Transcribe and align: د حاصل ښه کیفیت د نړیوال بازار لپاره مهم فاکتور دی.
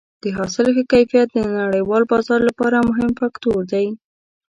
د 0.23 0.25
حاصل 0.37 0.67
ښه 0.75 0.83
کیفیت 0.91 1.27
د 1.33 1.39
نړیوال 1.61 2.03
بازار 2.11 2.39
لپاره 2.49 2.85
مهم 2.89 3.09
فاکتور 3.19 3.61
دی. 3.71 3.87